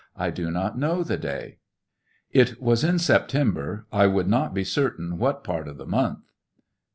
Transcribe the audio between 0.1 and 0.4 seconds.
I